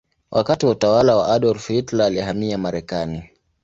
[0.31, 3.29] Wakati wa utawala wa Adolf Hitler alihamia Marekani.